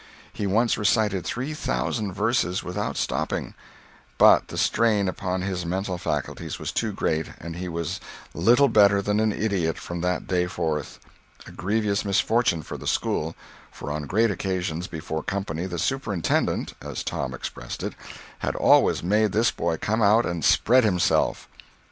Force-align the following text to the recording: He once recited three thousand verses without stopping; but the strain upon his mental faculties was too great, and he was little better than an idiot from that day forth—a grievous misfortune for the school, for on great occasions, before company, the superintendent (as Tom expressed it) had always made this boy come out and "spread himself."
He 0.33 0.47
once 0.47 0.79
recited 0.79 1.23
three 1.23 1.53
thousand 1.53 2.11
verses 2.13 2.63
without 2.63 2.97
stopping; 2.97 3.53
but 4.17 4.47
the 4.47 4.57
strain 4.57 5.07
upon 5.07 5.43
his 5.43 5.63
mental 5.63 5.99
faculties 5.99 6.57
was 6.57 6.71
too 6.71 6.91
great, 6.91 7.27
and 7.39 7.57
he 7.57 7.69
was 7.69 7.99
little 8.33 8.67
better 8.67 8.99
than 9.03 9.19
an 9.19 9.31
idiot 9.31 9.77
from 9.77 10.01
that 10.01 10.25
day 10.25 10.47
forth—a 10.47 11.51
grievous 11.51 12.03
misfortune 12.03 12.63
for 12.63 12.77
the 12.79 12.87
school, 12.87 13.35
for 13.69 13.91
on 13.91 14.07
great 14.07 14.31
occasions, 14.31 14.87
before 14.87 15.21
company, 15.21 15.67
the 15.67 15.77
superintendent 15.77 16.73
(as 16.81 17.03
Tom 17.03 17.31
expressed 17.31 17.83
it) 17.83 17.93
had 18.39 18.55
always 18.55 19.03
made 19.03 19.33
this 19.33 19.51
boy 19.51 19.77
come 19.77 20.01
out 20.01 20.25
and 20.25 20.43
"spread 20.43 20.83
himself." 20.83 21.47